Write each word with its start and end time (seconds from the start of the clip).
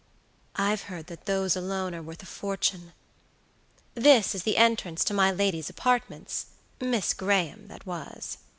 "I've 0.55 0.81
heard 0.89 1.05
that 1.09 1.25
those 1.27 1.55
alone 1.55 1.93
are 1.93 2.01
worth 2.01 2.23
a 2.23 2.25
fortune. 2.25 2.93
This 3.93 4.33
is 4.33 4.41
the 4.41 4.57
entrance 4.57 5.03
to 5.03 5.13
my 5.13 5.31
lady's 5.31 5.69
apartments, 5.69 6.47
Miss 6.79 7.13
Graham 7.13 7.67
that 7.67 7.85
was." 7.85 8.39